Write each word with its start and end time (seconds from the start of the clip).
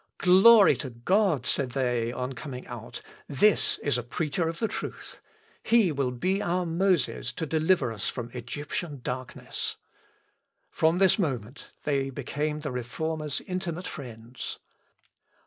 "Glory 0.17 0.75
to 0.77 0.89
God!" 0.89 1.45
said 1.45 1.73
they, 1.73 2.11
on 2.11 2.33
coming 2.33 2.65
out; 2.65 3.03
"this 3.29 3.77
is 3.83 3.99
a 3.99 4.03
preacher 4.03 4.47
of 4.47 4.57
the 4.57 4.67
truth. 4.67 5.21
He 5.61 5.91
will 5.91 6.09
be 6.09 6.41
our 6.41 6.65
Moses 6.65 7.31
to 7.33 7.45
deliver 7.45 7.91
us 7.93 8.09
from 8.09 8.31
Egyptian 8.33 9.01
darkness." 9.03 9.75
From 10.71 10.97
this 10.97 11.19
moment 11.19 11.71
they 11.83 12.09
became 12.09 12.61
the 12.61 12.71
Reformer's 12.71 13.41
intimate 13.41 13.85
friends. 13.85 14.57